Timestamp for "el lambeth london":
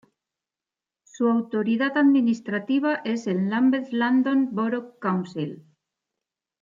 3.27-4.47